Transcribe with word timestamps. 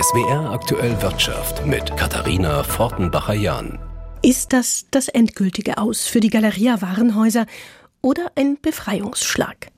SWR 0.00 0.52
aktuell 0.52 1.02
Wirtschaft 1.02 1.66
mit 1.66 1.96
Katharina 1.96 2.62
Fortenbacher-Jahn. 2.62 3.80
Ist 4.22 4.52
das 4.52 4.86
das 4.92 5.08
endgültige 5.08 5.78
Aus 5.78 6.06
für 6.06 6.20
die 6.20 6.30
Galeria 6.30 6.80
Warenhäuser 6.80 7.46
oder 8.00 8.30
ein 8.36 8.58
Befreiungsschlag? 8.62 9.72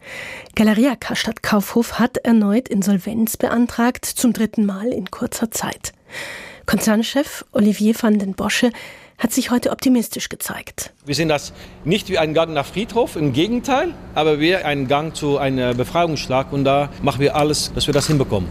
Galeria 0.55 0.95
Karstadt 0.95 1.43
Kaufhof 1.43 1.99
hat 1.99 2.19
erneut 2.19 2.69
Insolvenz 2.69 3.39
beantragt, 3.39 4.05
zum 4.05 4.35
dritten 4.35 4.67
Mal 4.67 4.89
in 4.89 5.11
kurzer 5.11 5.51
Zeit. 5.51 5.95
Konzernchef 6.67 7.47
Olivier 7.53 7.95
van 7.99 8.19
den 8.19 8.35
Bosche 8.35 8.73
hat 9.17 9.33
sich 9.33 9.51
heute 9.51 9.71
optimistisch 9.71 10.29
gezeigt. 10.29 10.93
Wir 11.07 11.15
sehen 11.15 11.31
das 11.31 11.55
nicht 11.87 12.11
wie 12.11 12.19
einen 12.19 12.35
Gang 12.35 12.53
nach 12.53 12.67
Friedhof, 12.67 13.17
im 13.17 13.33
Gegenteil, 13.33 13.95
aber 14.15 14.39
wie 14.39 14.55
einen 14.55 14.87
Gang 14.87 15.17
zu 15.17 15.39
einem 15.39 15.75
Befreiungsschlag 15.79 16.53
und 16.53 16.65
da 16.65 16.91
machen 17.01 17.21
wir 17.21 17.37
alles, 17.37 17.73
dass 17.75 17.87
wir 17.87 17.95
das 17.95 18.07
hinbekommen. 18.09 18.51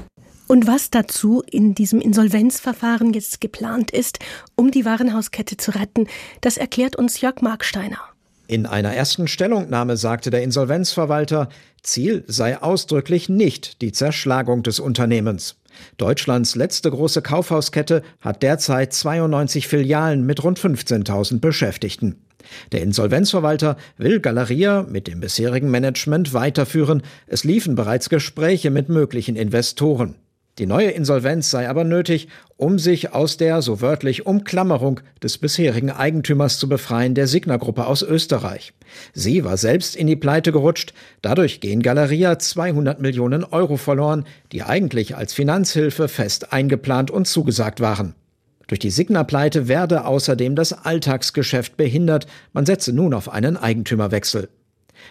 Und 0.52 0.66
was 0.66 0.90
dazu 0.90 1.44
in 1.46 1.76
diesem 1.76 2.02
Insolvenzverfahren 2.02 3.14
jetzt 3.14 3.40
geplant 3.40 3.92
ist, 3.92 4.18
um 4.56 4.72
die 4.72 4.84
Warenhauskette 4.84 5.58
zu 5.58 5.70
retten, 5.70 6.08
das 6.42 6.58
erklärt 6.58 6.96
uns 6.96 7.22
Jörg 7.22 7.44
Marksteiner. 7.44 8.00
In 8.48 8.66
einer 8.66 8.92
ersten 8.92 9.28
Stellungnahme 9.28 9.96
sagte 9.96 10.32
der 10.32 10.42
Insolvenzverwalter, 10.42 11.50
Ziel 11.84 12.24
sei 12.26 12.60
ausdrücklich 12.60 13.30
nicht 13.30 13.84
die 13.84 13.92
Zerschlagung 13.92 14.64
des 14.64 14.80
Unternehmens. 14.80 15.58
Deutschlands 15.98 16.56
letzte 16.56 16.90
große 16.90 17.22
Kaufhauskette 17.22 18.02
hat 18.20 18.42
derzeit 18.42 18.92
92 18.92 19.68
Filialen 19.68 20.26
mit 20.26 20.44
rund 20.44 20.60
15.000 20.60 21.42
Beschäftigten. 21.42 22.26
Der 22.72 22.82
Insolvenzverwalter 22.82 23.78
will 23.98 24.20
Galeria 24.20 24.82
mit 24.82 25.06
dem 25.06 25.20
bisherigen 25.20 25.70
Management 25.70 26.34
weiterführen. 26.34 27.04
Es 27.28 27.44
liefen 27.44 27.76
bereits 27.76 28.10
Gespräche 28.10 28.72
mit 28.72 28.90
möglichen 28.90 29.36
Investoren. 29.36 30.16
Die 30.60 30.66
neue 30.66 30.90
Insolvenz 30.90 31.50
sei 31.50 31.70
aber 31.70 31.86
nötig, 31.86 32.28
um 32.58 32.80
sich 32.80 33.14
aus 33.14 33.38
der 33.38 33.62
so 33.62 33.80
wörtlich 33.80 34.26
Umklammerung 34.26 35.00
des 35.24 35.38
bisherigen 35.38 35.90
Eigentümers 35.90 36.60
zu 36.60 36.68
befreien, 36.68 37.16
der 37.16 37.28
Signa-Gruppe 37.28 37.88
aus 37.88 38.02
Österreich. 38.02 38.74
Sie 39.14 39.46
war 39.46 39.56
selbst 39.56 39.96
in 39.96 40.06
die 40.06 40.18
Pleite 40.18 40.52
gerutscht. 40.52 40.94
Dadurch 41.22 41.62
gehen 41.62 41.82
Galeria 41.82 42.38
200 42.38 43.00
Millionen 43.00 43.46
Euro 43.46 43.78
verloren, 43.78 44.26
die 44.52 44.62
eigentlich 44.64 45.16
als 45.16 45.34
Finanzhilfe 45.34 46.10
fest 46.10 46.52
eingeplant 46.52 47.10
und 47.10 47.26
zugesagt 47.26 47.80
waren. 47.80 48.14
Durch 48.68 48.80
die 48.80 48.92
Signa-Pleite 48.92 49.70
werde 49.70 50.04
außerdem 50.04 50.56
das 50.58 50.74
Alltagsgeschäft 50.74 51.78
behindert. 51.78 52.28
Man 52.52 52.66
setze 52.66 52.92
nun 52.92 53.14
auf 53.14 53.30
einen 53.30 53.56
Eigentümerwechsel. 53.56 54.50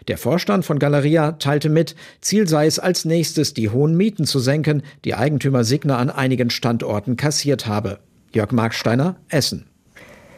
Der 0.09 0.19
Vorstand 0.19 0.65
von 0.65 0.79
Galeria 0.79 1.33
teilte 1.33 1.69
mit, 1.69 1.95
Ziel 2.21 2.49
sei 2.49 2.67
es 2.67 2.79
als 2.79 3.05
nächstes, 3.05 3.55
die 3.55 3.71
hohen 3.71 3.97
Mieten 3.97 4.27
zu 4.27 4.39
senken, 4.39 4.83
die 5.05 5.15
Eigentümer 5.15 5.65
Signa 5.65 5.99
an 5.99 6.11
einigen 6.11 6.51
Standorten 6.51 7.17
kassiert 7.17 7.67
habe. 7.67 7.99
Jörg 8.33 8.53
Marksteiner, 8.53 9.17
Essen. 9.29 9.67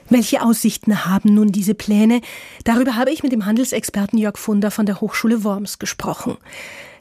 Welche 0.08 0.42
Aussichten 0.42 1.04
haben 1.04 1.34
nun 1.34 1.52
diese 1.52 1.74
Pläne? 1.74 2.20
Darüber 2.64 2.96
habe 2.96 3.12
ich 3.12 3.22
mit 3.22 3.30
dem 3.30 3.46
Handelsexperten 3.46 4.18
Jörg 4.18 4.38
Funder 4.38 4.72
von 4.72 4.84
der 4.84 5.00
Hochschule 5.00 5.44
Worms 5.44 5.78
gesprochen. 5.78 6.36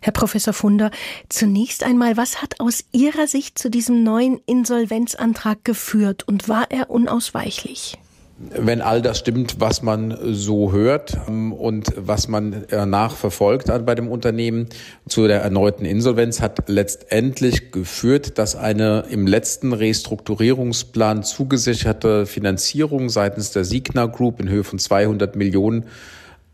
Herr 0.01 0.13
Professor 0.13 0.53
Funder, 0.53 0.91
zunächst 1.27 1.83
einmal, 1.83 2.17
was 2.17 2.41
hat 2.41 2.59
aus 2.59 2.85
Ihrer 2.91 3.27
Sicht 3.27 3.57
zu 3.57 3.69
diesem 3.69 4.03
neuen 4.03 4.39
Insolvenzantrag 4.45 5.65
geführt 5.65 6.27
und 6.27 6.47
war 6.47 6.67
er 6.69 6.89
unausweichlich? 6.89 7.97
Wenn 8.39 8.81
all 8.81 9.01
das 9.01 9.19
stimmt, 9.19 9.59
was 9.59 9.81
man 9.81 10.17
so 10.33 10.71
hört 10.71 11.17
ähm, 11.27 11.51
und 11.51 11.91
was 11.97 12.29
man 12.29 12.63
äh, 12.69 12.85
nachverfolgt 12.85 13.67
bei 13.85 13.95
dem 13.95 14.07
Unternehmen 14.07 14.67
zu 15.07 15.27
der 15.27 15.41
erneuten 15.41 15.83
Insolvenz, 15.83 16.41
hat 16.41 16.69
letztendlich 16.69 17.71
geführt, 17.71 18.37
dass 18.37 18.55
eine 18.55 19.05
im 19.09 19.27
letzten 19.27 19.73
Restrukturierungsplan 19.73 21.23
zugesicherte 21.23 22.25
Finanzierung 22.25 23.09
seitens 23.09 23.51
der 23.51 23.65
Signa 23.65 24.05
Group 24.05 24.39
in 24.39 24.47
Höhe 24.47 24.63
von 24.63 24.79
200 24.79 25.35
Millionen 25.35 25.85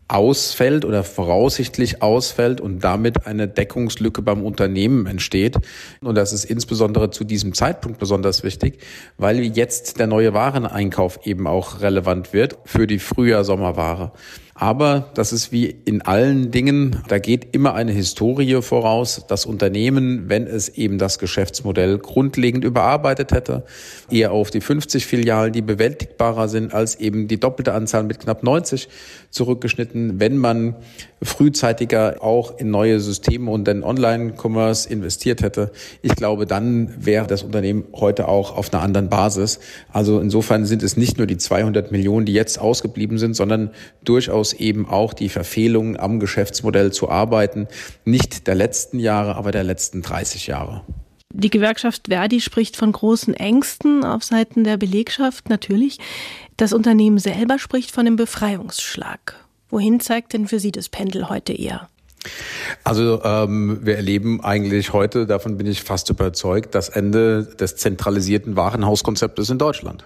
ausfällt 0.08 0.84
oder 0.84 1.02
voraussichtlich 1.02 2.02
ausfällt 2.02 2.60
und 2.60 2.84
damit 2.84 3.26
eine 3.26 3.48
Deckungslücke 3.48 4.22
beim 4.22 4.44
Unternehmen 4.44 5.06
entsteht. 5.06 5.56
Und 6.00 6.16
das 6.16 6.32
ist 6.32 6.44
insbesondere 6.44 7.10
zu 7.10 7.24
diesem 7.24 7.54
Zeitpunkt 7.54 7.98
besonders 7.98 8.42
wichtig, 8.44 8.78
weil 9.18 9.40
jetzt 9.40 9.98
der 9.98 10.06
neue 10.06 10.32
Wareneinkauf 10.32 11.20
eben 11.24 11.46
auch 11.46 11.80
relevant 11.80 12.32
wird 12.32 12.56
für 12.64 12.86
die 12.86 12.98
Frühjahr-Sommerware. 12.98 14.12
Aber 14.58 15.10
das 15.12 15.34
ist 15.34 15.52
wie 15.52 15.66
in 15.84 16.00
allen 16.00 16.50
Dingen, 16.50 17.02
da 17.08 17.18
geht 17.18 17.54
immer 17.54 17.74
eine 17.74 17.92
Historie 17.92 18.62
voraus. 18.62 19.26
Das 19.28 19.44
Unternehmen, 19.44 20.30
wenn 20.30 20.46
es 20.46 20.70
eben 20.70 20.96
das 20.96 21.18
Geschäftsmodell 21.18 21.98
grundlegend 21.98 22.64
überarbeitet 22.64 23.32
hätte, 23.32 23.64
eher 24.10 24.32
auf 24.32 24.50
die 24.50 24.62
50 24.62 25.04
Filialen, 25.04 25.52
die 25.52 25.60
bewältigbarer 25.60 26.48
sind, 26.48 26.72
als 26.72 26.94
eben 26.96 27.28
die 27.28 27.38
doppelte 27.38 27.74
Anzahl 27.74 28.04
mit 28.04 28.18
knapp 28.18 28.42
90 28.42 28.88
zurückgeschnitten. 29.30 30.20
Wenn 30.20 30.38
man 30.38 30.76
frühzeitiger 31.22 32.22
auch 32.22 32.58
in 32.58 32.70
neue 32.70 33.00
Systeme 33.00 33.50
und 33.50 33.66
den 33.66 33.82
Online-Commerce 33.82 34.88
investiert 34.88 35.42
hätte, 35.42 35.72
ich 36.02 36.14
glaube, 36.14 36.46
dann 36.46 36.94
wäre 37.04 37.26
das 37.26 37.42
Unternehmen 37.42 37.84
heute 37.94 38.28
auch 38.28 38.56
auf 38.56 38.72
einer 38.72 38.82
anderen 38.82 39.08
Basis. 39.08 39.60
Also 39.92 40.20
insofern 40.20 40.66
sind 40.66 40.82
es 40.82 40.96
nicht 40.96 41.18
nur 41.18 41.26
die 41.26 41.38
200 41.38 41.90
Millionen, 41.90 42.26
die 42.26 42.32
jetzt 42.32 42.60
ausgeblieben 42.60 43.18
sind, 43.18 43.34
sondern 43.34 43.70
durchaus 44.04 44.36
durchaus 44.36 44.52
eben 44.54 44.88
auch 44.88 45.14
die 45.14 45.28
Verfehlungen 45.28 45.98
am 45.98 46.20
Geschäftsmodell 46.20 46.92
zu 46.92 47.08
arbeiten, 47.08 47.68
nicht 48.04 48.46
der 48.46 48.54
letzten 48.54 48.98
Jahre, 48.98 49.36
aber 49.36 49.52
der 49.52 49.64
letzten 49.64 50.02
30 50.02 50.46
Jahre. 50.46 50.82
Die 51.32 51.50
Gewerkschaft 51.50 52.08
Verdi 52.08 52.40
spricht 52.40 52.76
von 52.76 52.92
großen 52.92 53.34
Ängsten 53.34 54.04
auf 54.04 54.24
Seiten 54.24 54.64
der 54.64 54.76
Belegschaft, 54.76 55.48
natürlich. 55.48 55.98
Das 56.56 56.72
Unternehmen 56.72 57.18
selber 57.18 57.58
spricht 57.58 57.90
von 57.90 58.06
einem 58.06 58.16
Befreiungsschlag. 58.16 59.45
Wohin 59.70 60.00
zeigt 60.00 60.32
denn 60.32 60.46
für 60.46 60.60
Sie 60.60 60.72
das 60.72 60.88
Pendel 60.88 61.28
heute 61.28 61.52
eher? 61.52 61.88
Also 62.84 63.22
ähm, 63.24 63.80
wir 63.82 63.96
erleben 63.96 64.42
eigentlich 64.42 64.92
heute, 64.92 65.26
davon 65.26 65.56
bin 65.56 65.66
ich 65.66 65.82
fast 65.82 66.10
überzeugt, 66.10 66.74
das 66.74 66.88
Ende 66.88 67.44
des 67.44 67.76
zentralisierten 67.76 68.56
Warenhauskonzeptes 68.56 69.50
in 69.50 69.58
Deutschland. 69.58 70.04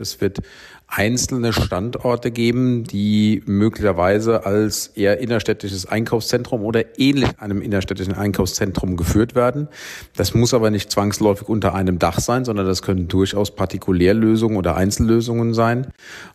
Es 0.00 0.20
wird 0.20 0.38
einzelne 0.86 1.52
Standorte 1.52 2.30
geben, 2.30 2.84
die 2.84 3.42
möglicherweise 3.44 4.46
als 4.46 4.88
eher 4.88 5.18
innerstädtisches 5.18 5.86
Einkaufszentrum 5.86 6.62
oder 6.62 6.98
ähnlich 6.98 7.28
einem 7.38 7.60
innerstädtischen 7.60 8.14
Einkaufszentrum 8.14 8.96
geführt 8.96 9.34
werden. 9.34 9.68
Das 10.16 10.32
muss 10.34 10.54
aber 10.54 10.70
nicht 10.70 10.90
zwangsläufig 10.90 11.48
unter 11.48 11.74
einem 11.74 11.98
Dach 11.98 12.20
sein, 12.20 12.46
sondern 12.46 12.66
das 12.66 12.80
können 12.80 13.06
durchaus 13.06 13.54
Partikulärlösungen 13.54 14.56
oder 14.56 14.76
Einzellösungen 14.76 15.52
sein. 15.52 15.88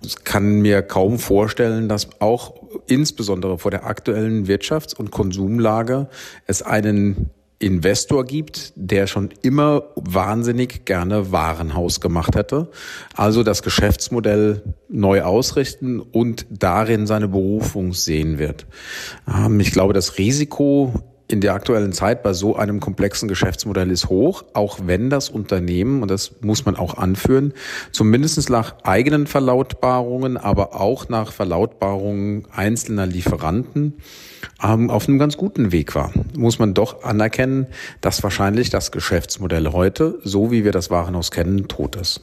Ich 0.04 0.24
kann 0.24 0.62
mir 0.62 0.84
kaum 0.84 1.18
vorstellen, 1.18 1.90
dass 1.90 2.22
auch 2.22 2.54
insbesondere 2.88 3.58
vor 3.58 3.72
der 3.72 3.86
aktuellen 3.86 4.46
Wirtschafts- 4.46 4.96
und 4.96 5.10
Konsumlage 5.10 6.08
es 6.46 6.62
einen 6.62 7.32
Investor 7.64 8.26
gibt, 8.26 8.74
der 8.76 9.08
schon 9.08 9.30
immer 9.42 9.84
wahnsinnig 9.96 10.86
gerne 10.86 11.32
Warenhaus 11.32 12.02
gemacht 12.02 12.36
hätte. 12.36 12.70
Also 13.16 13.44
das 13.44 13.64
Geschäftsmodell 13.64 14.62
neu 14.90 15.24
ausrichten 15.24 16.00
und 16.00 16.46
darin 16.50 17.08
seine 17.08 17.28
Berufung 17.28 17.94
sehen 17.94 18.38
wird. 18.38 18.68
Ähm, 19.28 19.60
ich 19.60 19.72
glaube, 19.72 19.94
das 19.94 20.18
Risiko 20.18 20.94
in 21.34 21.42
der 21.42 21.56
aktuellen 21.56 21.94
Zeit 21.94 22.22
bei 22.22 22.32
so 22.32 22.56
einem 22.56 22.80
komplexen 22.80 23.28
Geschäftsmodell 23.28 23.90
ist 23.90 24.08
hoch, 24.08 24.44
auch 24.54 24.78
wenn 24.86 25.10
das 25.10 25.30
Unternehmen, 25.30 26.04
und 26.04 26.12
das 26.12 26.32
muss 26.42 26.64
man 26.66 26.76
auch 26.76 26.98
anführen, 26.98 27.54
zumindest 27.92 28.52
nach 28.52 28.76
eigenen 28.84 29.26
Verlautbarungen, 29.26 30.38
aber 30.38 30.80
auch 30.80 31.10
nach 31.10 31.32
Verlautbarungen 31.32 32.46
einzelner 32.56 33.08
Lieferanten 33.08 33.96
ähm, 34.64 34.92
auf 34.92 35.10
einem 35.10 35.18
ganz 35.18 35.36
guten 35.36 35.72
Weg 35.72 35.96
war. 35.96 36.14
Muss 36.38 36.60
man 36.60 36.76
doch 36.76 37.04
anerkennen, 37.04 37.66
dass 38.00 38.22
wahrscheinlich 38.22 38.70
das 38.70 38.92
Geschäftsmodell 38.92 39.72
heute, 39.72 40.20
so 40.24 40.52
wie 40.52 40.64
wir 40.64 40.72
das 40.72 40.92
Warenhaus 40.92 41.32
kennen, 41.32 41.68
tot 41.68 41.96
ist. 41.96 42.22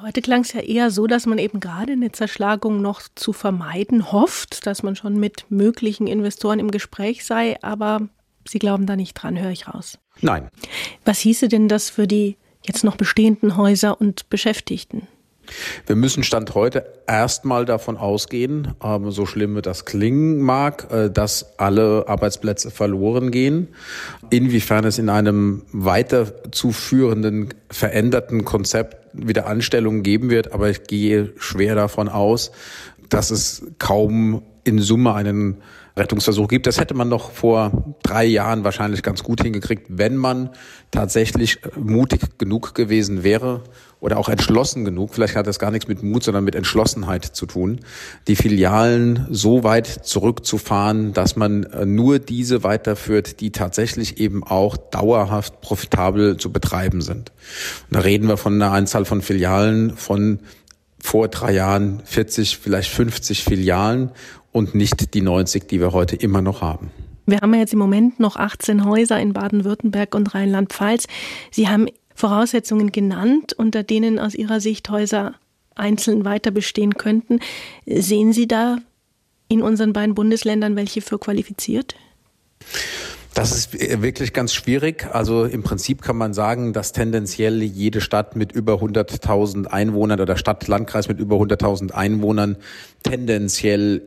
Heute 0.00 0.22
klang 0.22 0.42
es 0.42 0.52
ja 0.52 0.60
eher 0.60 0.92
so, 0.92 1.08
dass 1.08 1.26
man 1.26 1.38
eben 1.38 1.58
gerade 1.58 1.92
eine 1.92 2.12
Zerschlagung 2.12 2.80
noch 2.80 3.02
zu 3.16 3.32
vermeiden 3.32 4.12
hofft, 4.12 4.64
dass 4.64 4.84
man 4.84 4.94
schon 4.94 5.18
mit 5.18 5.46
möglichen 5.48 6.06
Investoren 6.06 6.60
im 6.60 6.70
Gespräch 6.70 7.24
sei, 7.24 7.60
aber 7.62 8.08
Sie 8.46 8.60
glauben 8.60 8.86
da 8.86 8.94
nicht 8.94 9.14
dran, 9.14 9.38
höre 9.38 9.50
ich 9.50 9.66
raus. 9.66 9.98
Nein. 10.20 10.48
Was 11.04 11.18
hieße 11.18 11.48
denn 11.48 11.66
das 11.66 11.90
für 11.90 12.06
die 12.06 12.36
jetzt 12.64 12.84
noch 12.84 12.96
bestehenden 12.96 13.56
Häuser 13.56 14.00
und 14.00 14.30
Beschäftigten? 14.30 15.08
Wir 15.86 15.96
müssen 15.96 16.22
Stand 16.22 16.54
heute 16.54 16.84
erstmal 17.06 17.64
davon 17.64 17.96
ausgehen, 17.96 18.74
ähm, 18.82 19.10
so 19.10 19.26
schlimm 19.26 19.60
das 19.62 19.84
klingen 19.84 20.40
mag, 20.40 20.88
äh, 20.90 21.10
dass 21.10 21.58
alle 21.58 22.04
Arbeitsplätze 22.08 22.70
verloren 22.70 23.30
gehen. 23.30 23.68
Inwiefern 24.30 24.84
es 24.84 24.98
in 24.98 25.08
einem 25.08 25.62
weiterzuführenden, 25.72 27.54
veränderten 27.70 28.44
Konzept 28.44 28.96
wieder 29.12 29.46
Anstellungen 29.46 30.02
geben 30.02 30.30
wird, 30.30 30.52
aber 30.52 30.70
ich 30.70 30.84
gehe 30.84 31.32
schwer 31.38 31.74
davon 31.74 32.08
aus, 32.08 32.52
dass 33.08 33.30
es 33.30 33.62
kaum 33.78 34.42
in 34.64 34.78
Summe 34.78 35.14
einen 35.14 35.58
Rettungsversuche 35.98 36.48
gibt. 36.48 36.66
Das 36.66 36.78
hätte 36.78 36.94
man 36.94 37.08
noch 37.08 37.32
vor 37.32 37.96
drei 38.02 38.24
Jahren 38.24 38.64
wahrscheinlich 38.64 39.02
ganz 39.02 39.22
gut 39.22 39.42
hingekriegt, 39.42 39.86
wenn 39.88 40.16
man 40.16 40.50
tatsächlich 40.90 41.58
mutig 41.76 42.38
genug 42.38 42.74
gewesen 42.74 43.24
wäre 43.24 43.62
oder 44.00 44.18
auch 44.18 44.28
entschlossen 44.28 44.84
genug. 44.84 45.14
Vielleicht 45.14 45.34
hat 45.34 45.46
das 45.46 45.58
gar 45.58 45.70
nichts 45.70 45.88
mit 45.88 46.02
Mut, 46.02 46.22
sondern 46.22 46.44
mit 46.44 46.54
Entschlossenheit 46.54 47.24
zu 47.24 47.46
tun, 47.46 47.80
die 48.28 48.36
Filialen 48.36 49.26
so 49.30 49.64
weit 49.64 49.86
zurückzufahren, 49.86 51.12
dass 51.12 51.36
man 51.36 51.66
nur 51.84 52.18
diese 52.18 52.62
weiterführt, 52.62 53.40
die 53.40 53.50
tatsächlich 53.50 54.20
eben 54.20 54.44
auch 54.44 54.76
dauerhaft 54.76 55.60
profitabel 55.60 56.36
zu 56.36 56.52
betreiben 56.52 57.00
sind. 57.00 57.32
Und 57.88 57.96
da 57.96 58.00
reden 58.00 58.28
wir 58.28 58.36
von 58.36 58.54
einer 58.54 58.72
Anzahl 58.72 59.04
von 59.04 59.22
Filialen 59.22 59.96
von 59.96 60.40
vor 61.00 61.28
drei 61.28 61.52
Jahren 61.52 62.00
40, 62.04 62.58
vielleicht 62.58 62.90
50 62.90 63.44
Filialen 63.44 64.10
und 64.52 64.74
nicht 64.74 65.14
die 65.14 65.20
90, 65.20 65.68
die 65.68 65.80
wir 65.80 65.92
heute 65.92 66.16
immer 66.16 66.42
noch 66.42 66.60
haben. 66.60 66.90
Wir 67.26 67.40
haben 67.40 67.52
ja 67.52 67.60
jetzt 67.60 67.72
im 67.72 67.78
Moment 67.78 68.18
noch 68.20 68.36
18 68.36 68.84
Häuser 68.84 69.20
in 69.20 69.32
Baden-Württemberg 69.34 70.14
und 70.14 70.34
Rheinland-Pfalz. 70.34 71.06
Sie 71.50 71.68
haben 71.68 71.86
Voraussetzungen 72.18 72.90
genannt, 72.90 73.52
unter 73.52 73.84
denen 73.84 74.18
aus 74.18 74.34
Ihrer 74.34 74.60
Sicht 74.60 74.90
Häuser 74.90 75.36
einzeln 75.76 76.24
weiter 76.24 76.50
bestehen 76.50 76.94
könnten. 76.94 77.38
Sehen 77.86 78.32
Sie 78.32 78.48
da 78.48 78.78
in 79.48 79.62
unseren 79.62 79.92
beiden 79.92 80.16
Bundesländern 80.16 80.74
welche 80.74 81.00
für 81.00 81.20
qualifiziert? 81.20 81.94
Das 83.34 83.52
ist 83.52 84.02
wirklich 84.02 84.32
ganz 84.32 84.52
schwierig. 84.52 85.06
Also 85.12 85.44
im 85.44 85.62
Prinzip 85.62 86.02
kann 86.02 86.16
man 86.16 86.34
sagen, 86.34 86.72
dass 86.72 86.90
tendenziell 86.90 87.62
jede 87.62 88.00
Stadt 88.00 88.34
mit 88.34 88.50
über 88.50 88.74
100.000 88.74 89.66
Einwohnern 89.66 90.18
oder 90.18 90.36
Stadt, 90.36 90.66
Landkreis 90.66 91.06
mit 91.06 91.20
über 91.20 91.36
100.000 91.36 91.92
Einwohnern 91.92 92.56
tendenziell 93.04 94.02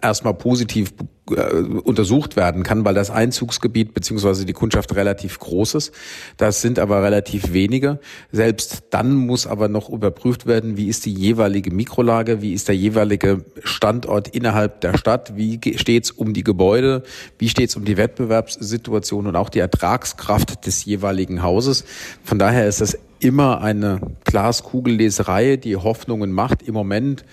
erstmal 0.00 0.34
positiv 0.34 0.92
äh, 1.30 1.54
untersucht 1.62 2.36
werden 2.36 2.62
kann, 2.62 2.84
weil 2.84 2.94
das 2.94 3.10
Einzugsgebiet 3.10 3.94
beziehungsweise 3.94 4.44
die 4.44 4.52
Kundschaft 4.52 4.94
relativ 4.94 5.38
groß 5.38 5.74
ist. 5.76 5.94
Das 6.36 6.60
sind 6.60 6.78
aber 6.78 7.02
relativ 7.02 7.52
wenige. 7.52 8.00
Selbst 8.32 8.84
dann 8.90 9.14
muss 9.14 9.46
aber 9.46 9.68
noch 9.68 9.88
überprüft 9.88 10.46
werden, 10.46 10.76
wie 10.76 10.88
ist 10.88 11.06
die 11.06 11.14
jeweilige 11.14 11.70
Mikrolage, 11.70 12.42
wie 12.42 12.52
ist 12.52 12.68
der 12.68 12.76
jeweilige 12.76 13.44
Standort 13.62 14.28
innerhalb 14.28 14.80
der 14.80 14.98
Stadt, 14.98 15.36
wie 15.36 15.60
steht 15.76 16.04
es 16.04 16.10
um 16.10 16.34
die 16.34 16.44
Gebäude, 16.44 17.02
wie 17.38 17.48
steht 17.48 17.70
es 17.70 17.76
um 17.76 17.84
die 17.84 17.96
Wettbewerbssituation 17.96 19.26
und 19.26 19.36
auch 19.36 19.48
die 19.48 19.60
Ertragskraft 19.60 20.66
des 20.66 20.84
jeweiligen 20.84 21.42
Hauses. 21.42 21.84
Von 22.24 22.38
daher 22.38 22.68
ist 22.68 22.80
das 22.80 22.98
immer 23.20 23.60
eine 23.60 24.00
Glaskugelleserei, 24.24 25.56
die 25.56 25.76
Hoffnungen 25.76 26.32
macht. 26.32 26.62
Im 26.62 26.74
Moment 26.74 27.24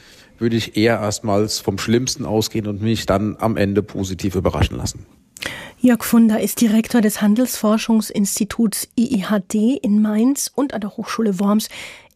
würde 0.41 0.55
ich 0.55 0.77
eher 0.77 0.99
erstmals 0.99 1.59
vom 1.59 1.77
Schlimmsten 1.77 2.25
ausgehen 2.25 2.67
und 2.67 2.81
mich 2.81 3.05
dann 3.05 3.37
am 3.39 3.57
Ende 3.57 3.83
positiv 3.83 4.35
überraschen 4.35 4.77
lassen. 4.77 5.05
Jörg 5.79 6.03
Funder 6.03 6.41
ist 6.41 6.59
Direktor 6.59 6.99
des 6.99 7.21
Handelsforschungsinstituts 7.21 8.89
IIHD 8.97 9.79
in 9.81 10.01
Mainz 10.01 10.51
und 10.53 10.73
an 10.73 10.81
der 10.81 10.97
Hochschule 10.97 11.39
Worms. 11.39 11.69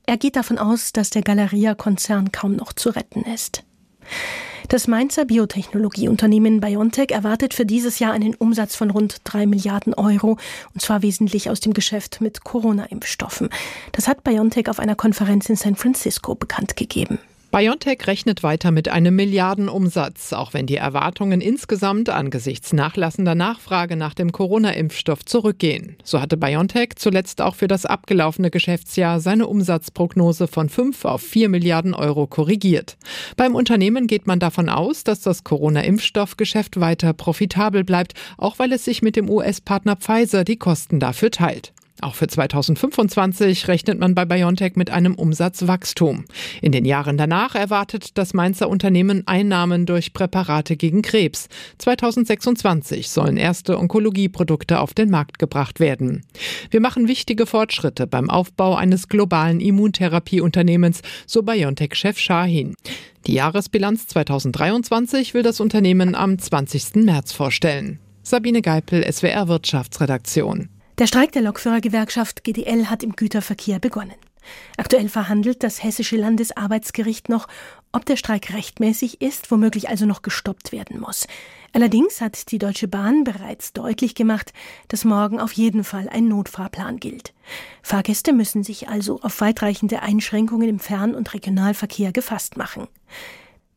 Er 0.06 0.18
geht 0.18 0.36
davon 0.36 0.58
aus, 0.58 0.92
dass 0.92 1.12
der 1.12 1.22
Galeria-Konzern 1.22 2.34
kaum 2.34 2.58
noch 2.58 2.74
zu 2.74 2.90
retten 2.90 3.22
ist. 3.24 3.64
Das 4.68 4.88
Mainzer 4.88 5.26
Biotechnologieunternehmen 5.26 6.60
BioNTech 6.60 7.12
erwartet 7.12 7.54
für 7.54 7.66
dieses 7.66 8.00
Jahr 8.00 8.12
einen 8.12 8.36
Umsatz 8.36 8.76
von 8.76 8.90
rund 8.90 9.22
drei 9.24 9.46
Milliarden 9.46 9.94
Euro, 9.94 10.38
und 10.74 10.82
zwar 10.82 11.02
wesentlich 11.02 11.50
aus 11.50 11.60
dem 11.60 11.74
Geschäft 11.74 12.22
mit 12.22 12.44
Corona-Impfstoffen. 12.44 13.50
Das 13.92 14.08
hat 14.08 14.24
BioNTech 14.24 14.70
auf 14.70 14.80
einer 14.80 14.96
Konferenz 14.96 15.48
in 15.48 15.56
San 15.56 15.76
Francisco 15.76 16.36
bekannt 16.36 16.76
gegeben. 16.76 17.20
BioNTech 17.54 18.08
rechnet 18.08 18.42
weiter 18.42 18.72
mit 18.72 18.90
einem 18.90 19.16
Milliardenumsatz, 19.16 20.34
auch 20.34 20.56
wenn 20.56 20.66
die 20.66 20.78
Erwartungen 20.78 21.40
insgesamt 21.40 22.10
angesichts 22.10 22.74
nachlassender 22.74 23.36
Nachfrage 23.36 23.96
nach 23.96 24.16
dem 24.16 24.32
Corona-Impfstoff 24.32 25.24
zurückgehen. 25.24 25.96
So 26.04 26.20
hatte 26.20 26.36
BioNTech 26.36 26.96
zuletzt 26.96 27.44
auch 27.44 27.54
für 27.54 27.68
das 27.68 27.86
abgelaufene 27.86 28.50
Geschäftsjahr 28.50 29.20
seine 29.20 29.46
Umsatzprognose 29.46 30.48
von 30.48 30.68
5 30.68 31.06
auf 31.06 31.22
4 31.22 31.48
Milliarden 31.48 31.94
Euro 31.94 32.26
korrigiert. 32.26 32.98
Beim 33.38 33.54
Unternehmen 33.54 34.08
geht 34.08 34.26
man 34.26 34.40
davon 34.40 34.68
aus, 34.68 35.04
dass 35.04 35.22
das 35.22 35.44
Corona-Impfstoffgeschäft 35.44 36.80
weiter 36.80 37.14
profitabel 37.14 37.84
bleibt, 37.84 38.16
auch 38.40 38.58
weil 38.58 38.72
es 38.72 38.84
sich 38.84 39.04
mit 39.04 39.16
dem 39.16 39.30
US-Partner 39.30 39.96
Pfizer 39.96 40.44
die 40.44 40.58
Kosten 40.58 41.00
dafür 41.00 41.30
teilt. 41.30 41.72
Auch 42.04 42.16
für 42.16 42.28
2025 42.28 43.70
rechnet 43.70 43.98
man 43.98 44.14
bei 44.14 44.26
BioNTech 44.26 44.76
mit 44.76 44.90
einem 44.90 45.16
Umsatzwachstum. 45.16 46.26
In 46.62 46.74
den 46.74 46.84
Jahren 46.84 47.18
danach 47.18 47.56
erwartet 47.56 48.18
das 48.18 48.34
Mainzer 48.34 48.68
Unternehmen 48.68 49.26
Einnahmen 49.26 49.86
durch 49.86 50.12
Präparate 50.12 50.76
gegen 50.76 51.02
Krebs. 51.02 51.48
2026 51.78 53.10
sollen 53.10 53.38
erste 53.38 53.80
Onkologieprodukte 53.80 54.82
auf 54.82 54.94
den 54.94 55.10
Markt 55.10 55.40
gebracht 55.40 55.80
werden. 55.80 56.26
Wir 56.72 56.82
machen 56.82 57.08
wichtige 57.08 57.46
Fortschritte 57.46 58.06
beim 58.06 58.30
Aufbau 58.30 58.76
eines 58.76 59.08
globalen 59.08 59.62
Immuntherapieunternehmens, 59.62 61.04
so 61.26 61.42
BioNTech-Chef 61.42 62.20
Shahin. 62.20 62.76
Die 63.28 63.34
Jahresbilanz 63.34 64.08
2023 64.08 65.34
will 65.34 65.44
das 65.44 65.62
Unternehmen 65.62 66.16
am 66.16 66.38
20. 66.38 66.96
März 66.96 67.32
vorstellen. 67.32 68.00
Sabine 68.24 68.62
Geipel, 68.62 69.10
SWR 69.10 69.48
Wirtschaftsredaktion. 69.48 70.70
Der 71.00 71.08
Streik 71.08 71.32
der 71.32 71.42
Lokführergewerkschaft 71.42 72.44
GDL 72.44 72.86
hat 72.88 73.02
im 73.02 73.16
Güterverkehr 73.16 73.80
begonnen. 73.80 74.14
Aktuell 74.78 75.10
verhandelt 75.10 75.64
das 75.64 75.84
Hessische 75.84 76.18
Landesarbeitsgericht 76.18 77.30
noch, 77.30 77.48
ob 77.92 78.06
der 78.06 78.16
Streik 78.16 78.54
rechtmäßig 78.54 79.20
ist, 79.20 79.50
womöglich 79.50 79.90
also 79.90 80.06
noch 80.06 80.22
gestoppt 80.22 80.72
werden 80.72 81.00
muss. 81.00 81.26
Allerdings 81.72 82.22
hat 82.22 82.52
die 82.52 82.60
Deutsche 82.60 82.88
Bahn 82.88 83.24
bereits 83.24 83.74
deutlich 83.74 84.14
gemacht, 84.14 84.54
dass 84.88 85.04
morgen 85.04 85.40
auf 85.40 85.54
jeden 85.54 85.84
Fall 85.84 86.10
ein 86.10 86.28
Notfahrplan 86.28 87.00
gilt. 87.00 87.34
Fahrgäste 87.82 88.32
müssen 88.32 88.64
sich 88.64 88.88
also 88.88 89.20
auf 89.22 89.42
weitreichende 89.42 90.04
Einschränkungen 90.04 90.70
im 90.70 90.80
Fern- 90.80 91.16
und 91.16 91.34
Regionalverkehr 91.34 92.12
gefasst 92.12 92.56
machen. 92.56 92.88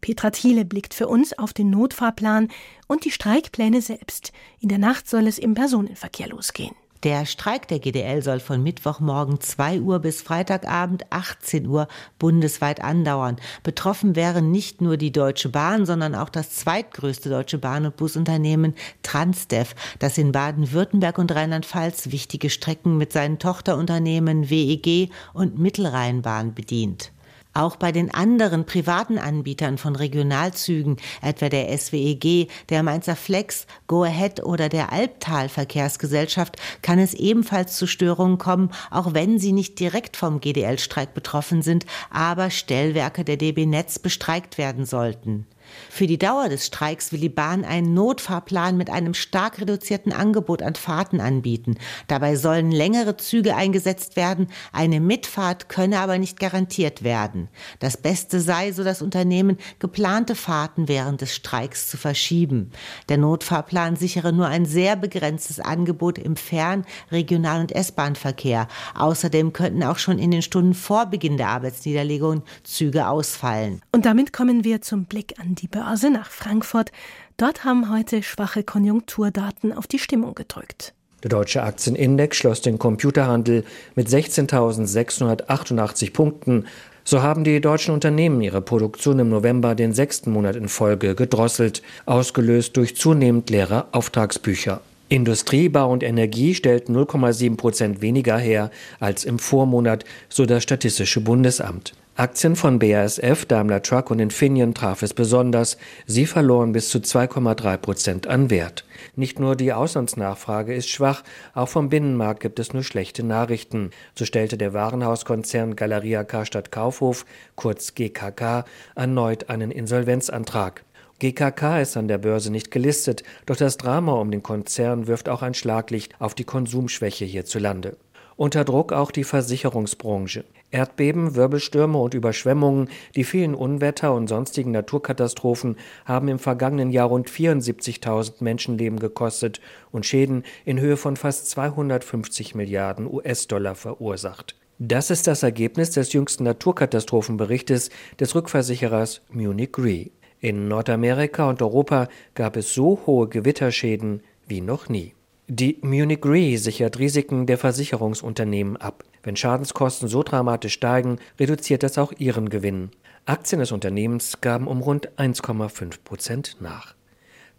Petra 0.02 0.30
Thiele 0.30 0.66
blickt 0.66 0.92
für 0.92 1.08
uns 1.08 1.32
auf 1.38 1.54
den 1.54 1.70
Notfahrplan 1.70 2.48
und 2.88 3.06
die 3.06 3.10
Streikpläne 3.10 3.80
selbst. 3.80 4.32
In 4.60 4.68
der 4.68 4.78
Nacht 4.78 5.08
soll 5.08 5.26
es 5.26 5.38
im 5.38 5.54
Personenverkehr 5.54 6.28
losgehen. 6.28 6.76
Der 7.02 7.26
Streik 7.26 7.68
der 7.68 7.78
GDL 7.78 8.22
soll 8.22 8.40
von 8.40 8.62
Mittwochmorgen 8.62 9.40
2 9.40 9.80
Uhr 9.80 9.98
bis 9.98 10.22
Freitagabend 10.22 11.04
18 11.10 11.66
Uhr 11.66 11.88
bundesweit 12.18 12.82
andauern. 12.82 13.36
Betroffen 13.62 14.16
wären 14.16 14.50
nicht 14.50 14.80
nur 14.80 14.96
die 14.96 15.12
Deutsche 15.12 15.50
Bahn, 15.50 15.84
sondern 15.84 16.14
auch 16.14 16.30
das 16.30 16.50
zweitgrößte 16.50 17.28
deutsche 17.28 17.58
Bahn- 17.58 17.86
und 17.86 17.96
Busunternehmen 17.96 18.74
Transdev, 19.02 19.74
das 19.98 20.16
in 20.16 20.32
Baden-Württemberg 20.32 21.18
und 21.18 21.34
Rheinland-Pfalz 21.34 22.10
wichtige 22.10 22.48
Strecken 22.50 22.96
mit 22.96 23.12
seinen 23.12 23.38
Tochterunternehmen 23.38 24.48
WEG 24.48 25.10
und 25.34 25.58
Mittelrheinbahn 25.58 26.54
bedient. 26.54 27.12
Auch 27.56 27.76
bei 27.76 27.90
den 27.90 28.12
anderen 28.12 28.66
privaten 28.66 29.16
Anbietern 29.16 29.78
von 29.78 29.96
Regionalzügen, 29.96 30.98
etwa 31.22 31.48
der 31.48 31.76
SWEG, 31.78 32.50
der 32.68 32.82
Mainzer 32.82 33.16
Flex, 33.16 33.66
Go 33.86 34.02
Ahead 34.02 34.44
oder 34.44 34.68
der 34.68 34.92
Albtal 34.92 35.48
Verkehrsgesellschaft, 35.48 36.56
kann 36.82 36.98
es 36.98 37.14
ebenfalls 37.14 37.78
zu 37.78 37.86
Störungen 37.86 38.36
kommen, 38.36 38.72
auch 38.90 39.14
wenn 39.14 39.38
sie 39.38 39.52
nicht 39.52 39.80
direkt 39.80 40.18
vom 40.18 40.40
GDL-Streik 40.40 41.14
betroffen 41.14 41.62
sind, 41.62 41.86
aber 42.10 42.50
Stellwerke 42.50 43.24
der 43.24 43.38
DB 43.38 43.64
Netz 43.64 43.98
bestreikt 43.98 44.58
werden 44.58 44.84
sollten. 44.84 45.46
Für 45.90 46.06
die 46.06 46.18
Dauer 46.18 46.48
des 46.48 46.66
Streiks 46.66 47.12
will 47.12 47.20
die 47.20 47.28
Bahn 47.28 47.64
einen 47.64 47.94
Notfahrplan 47.94 48.76
mit 48.76 48.90
einem 48.90 49.14
stark 49.14 49.60
reduzierten 49.60 50.12
Angebot 50.12 50.62
an 50.62 50.74
Fahrten 50.74 51.20
anbieten. 51.20 51.76
Dabei 52.08 52.36
sollen 52.36 52.70
längere 52.70 53.16
Züge 53.16 53.56
eingesetzt 53.56 54.16
werden, 54.16 54.48
eine 54.72 55.00
Mitfahrt 55.00 55.68
könne 55.68 56.00
aber 56.00 56.18
nicht 56.18 56.38
garantiert 56.38 57.02
werden. 57.02 57.48
Das 57.78 57.96
Beste 57.96 58.40
sei, 58.40 58.72
so 58.72 58.84
das 58.84 59.02
Unternehmen, 59.02 59.58
geplante 59.78 60.34
Fahrten 60.34 60.88
während 60.88 61.20
des 61.20 61.34
Streiks 61.34 61.88
zu 61.88 61.96
verschieben. 61.96 62.70
Der 63.08 63.18
Notfahrplan 63.18 63.96
sichere 63.96 64.32
nur 64.32 64.46
ein 64.46 64.66
sehr 64.66 64.96
begrenztes 64.96 65.60
Angebot 65.60 66.18
im 66.18 66.36
Fern-, 66.36 66.84
Regional- 67.10 67.60
und 67.60 67.72
S-Bahn-Verkehr. 67.72 68.68
Außerdem 68.94 69.52
könnten 69.52 69.82
auch 69.82 69.98
schon 69.98 70.18
in 70.18 70.30
den 70.30 70.42
Stunden 70.42 70.74
vor 70.74 71.06
Beginn 71.06 71.36
der 71.36 71.48
Arbeitsniederlegung 71.48 72.42
Züge 72.62 73.08
ausfallen. 73.08 73.80
Und 73.92 74.06
damit 74.06 74.32
kommen 74.32 74.64
wir 74.64 74.82
zum 74.82 75.04
Blick 75.04 75.38
an 75.40 75.54
die 75.66 75.78
Börse 75.78 76.10
nach 76.10 76.30
Frankfurt. 76.30 76.92
Dort 77.36 77.64
haben 77.64 77.92
heute 77.92 78.22
schwache 78.22 78.62
Konjunkturdaten 78.62 79.72
auf 79.72 79.88
die 79.88 79.98
Stimmung 79.98 80.34
gedrückt. 80.34 80.94
Der 81.22 81.30
deutsche 81.30 81.62
Aktienindex 81.62 82.36
schloss 82.36 82.60
den 82.60 82.78
Computerhandel 82.78 83.64
mit 83.96 84.08
16.688 84.08 86.12
Punkten. 86.12 86.66
So 87.04 87.22
haben 87.22 87.42
die 87.42 87.60
deutschen 87.60 87.94
Unternehmen 87.94 88.40
ihre 88.42 88.60
Produktion 88.60 89.18
im 89.18 89.28
November 89.28 89.74
den 89.74 89.92
sechsten 89.92 90.30
Monat 90.30 90.54
in 90.56 90.68
Folge 90.68 91.14
gedrosselt, 91.14 91.82
ausgelöst 92.04 92.76
durch 92.76 92.96
zunehmend 92.96 93.50
leere 93.50 93.86
Auftragsbücher. 93.92 94.80
Industrie, 95.08 95.68
Bau 95.68 95.92
und 95.92 96.02
Energie 96.02 96.54
stellten 96.54 96.96
0,7 96.96 97.56
Prozent 97.56 98.02
weniger 98.02 98.38
her 98.38 98.70
als 99.00 99.24
im 99.24 99.38
Vormonat, 99.38 100.04
so 100.28 100.46
das 100.46 100.64
Statistische 100.64 101.20
Bundesamt. 101.20 101.92
Aktien 102.18 102.56
von 102.56 102.78
BASF, 102.78 103.44
Daimler 103.44 103.82
Truck 103.82 104.10
und 104.10 104.20
Infineon 104.20 104.72
traf 104.72 105.02
es 105.02 105.12
besonders. 105.12 105.76
Sie 106.06 106.24
verloren 106.24 106.72
bis 106.72 106.88
zu 106.88 106.96
2,3 106.96 107.76
Prozent 107.76 108.26
an 108.26 108.48
Wert. 108.48 108.86
Nicht 109.16 109.38
nur 109.38 109.54
die 109.54 109.74
Auslandsnachfrage 109.74 110.74
ist 110.74 110.88
schwach, 110.88 111.24
auch 111.52 111.68
vom 111.68 111.90
Binnenmarkt 111.90 112.40
gibt 112.40 112.58
es 112.58 112.72
nur 112.72 112.84
schlechte 112.84 113.22
Nachrichten. 113.22 113.90
So 114.14 114.24
stellte 114.24 114.56
der 114.56 114.72
Warenhauskonzern 114.72 115.76
Galeria 115.76 116.24
Karstadt 116.24 116.72
Kaufhof, 116.72 117.26
kurz 117.54 117.94
GKK, 117.94 118.64
erneut 118.94 119.50
einen 119.50 119.70
Insolvenzantrag. 119.70 120.84
GKK 121.18 121.82
ist 121.82 121.98
an 121.98 122.08
der 122.08 122.16
Börse 122.16 122.50
nicht 122.50 122.70
gelistet, 122.70 123.24
doch 123.44 123.56
das 123.56 123.76
Drama 123.76 124.12
um 124.12 124.30
den 124.30 124.42
Konzern 124.42 125.06
wirft 125.06 125.28
auch 125.28 125.42
ein 125.42 125.52
Schlaglicht 125.52 126.18
auf 126.18 126.34
die 126.34 126.44
Konsumschwäche 126.44 127.26
hierzulande. 127.26 127.98
Unter 128.36 128.64
Druck 128.64 128.94
auch 128.94 129.10
die 129.10 129.24
Versicherungsbranche. 129.24 130.44
Erdbeben, 130.70 131.34
Wirbelstürme 131.34 131.98
und 131.98 132.14
Überschwemmungen, 132.14 132.88
die 133.14 133.24
vielen 133.24 133.54
Unwetter 133.54 134.12
und 134.12 134.28
sonstigen 134.28 134.72
Naturkatastrophen 134.72 135.76
haben 136.04 136.28
im 136.28 136.38
vergangenen 136.38 136.90
Jahr 136.90 137.08
rund 137.08 137.30
74.000 137.30 138.42
Menschenleben 138.42 138.98
gekostet 138.98 139.60
und 139.92 140.06
Schäden 140.06 140.44
in 140.64 140.80
Höhe 140.80 140.96
von 140.96 141.16
fast 141.16 141.48
250 141.50 142.54
Milliarden 142.54 143.06
US-Dollar 143.06 143.74
verursacht. 143.74 144.56
Das 144.78 145.10
ist 145.10 145.26
das 145.26 145.42
Ergebnis 145.42 145.92
des 145.92 146.12
jüngsten 146.12 146.44
Naturkatastrophenberichtes 146.44 147.88
des 148.20 148.34
Rückversicherers 148.34 149.22
Munich 149.30 149.78
Re. 149.78 150.10
In 150.40 150.68
Nordamerika 150.68 151.48
und 151.48 151.62
Europa 151.62 152.08
gab 152.34 152.56
es 152.56 152.74
so 152.74 153.00
hohe 153.06 153.28
Gewitterschäden 153.28 154.22
wie 154.46 154.60
noch 154.60 154.90
nie. 154.90 155.14
Die 155.48 155.78
Munich 155.80 156.24
Re 156.24 156.56
sichert 156.56 156.98
Risiken 156.98 157.46
der 157.46 157.56
Versicherungsunternehmen 157.56 158.76
ab. 158.78 159.04
Wenn 159.22 159.36
Schadenskosten 159.36 160.08
so 160.08 160.24
dramatisch 160.24 160.72
steigen, 160.72 161.20
reduziert 161.38 161.84
das 161.84 161.98
auch 161.98 162.12
ihren 162.18 162.48
Gewinn. 162.48 162.90
Aktien 163.26 163.60
des 163.60 163.70
Unternehmens 163.70 164.40
gaben 164.40 164.66
um 164.66 164.80
rund 164.80 165.08
1,5 165.18 165.98
Prozent 166.02 166.56
nach. 166.58 166.96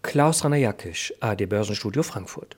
Klaus 0.02 0.44
Ranajakisch, 0.44 1.14
AD 1.22 1.46
Börsenstudio 1.46 2.04
Frankfurt. 2.04 2.58